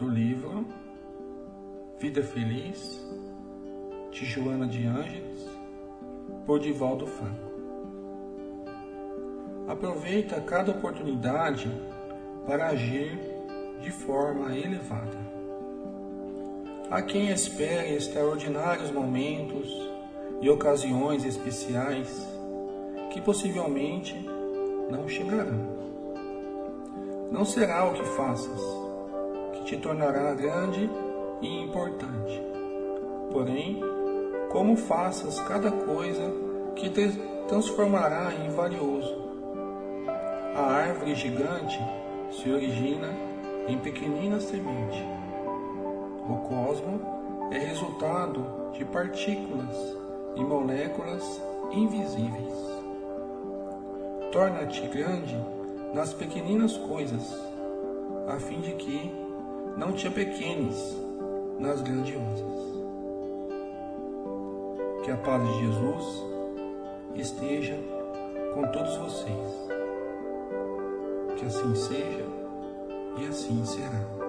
[0.00, 0.64] do livro
[1.98, 3.06] Vida Feliz
[4.10, 5.46] de Joana de Ângeles
[6.46, 7.50] por Divaldo Franco.
[9.68, 11.70] Aproveita cada oportunidade
[12.46, 13.20] para agir
[13.82, 15.18] de forma elevada.
[16.90, 19.70] Há quem espere extraordinários momentos
[20.40, 22.26] e ocasiões especiais
[23.12, 24.14] que possivelmente
[24.90, 25.78] não chegarão.
[27.30, 28.89] Não será o que faças
[29.70, 30.90] te tornará grande
[31.40, 32.42] e importante.
[33.30, 33.80] Porém,
[34.50, 36.28] como faças cada coisa
[36.74, 37.08] que te
[37.46, 39.16] transformará em valioso.
[40.56, 41.78] A árvore gigante
[42.32, 43.14] se origina
[43.68, 45.06] em pequenina semente.
[46.28, 47.00] O cosmo
[47.52, 49.96] é resultado de partículas
[50.34, 52.54] e moléculas invisíveis.
[54.32, 55.38] Torna-te grande
[55.94, 57.38] nas pequeninas coisas,
[58.26, 59.29] a fim de que
[59.80, 60.94] não te apequenes
[61.58, 62.60] nas grandiosas.
[65.02, 66.22] Que a paz de Jesus
[67.14, 67.78] esteja
[68.54, 69.70] com todos vocês.
[71.38, 72.26] Que assim seja
[73.20, 74.19] e assim será.